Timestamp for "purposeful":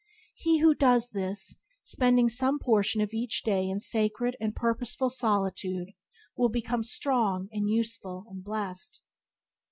4.55-5.11